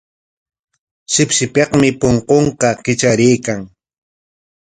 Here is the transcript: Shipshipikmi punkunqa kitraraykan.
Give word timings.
Shipshipikmi 1.11 1.89
punkunqa 1.99 2.69
kitraraykan. 2.83 3.59